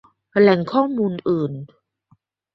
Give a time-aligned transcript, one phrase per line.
[0.41, 1.51] แหล่งข้อมูลอื่น